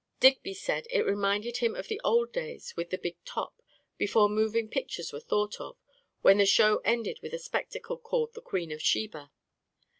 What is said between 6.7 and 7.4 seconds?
ended with a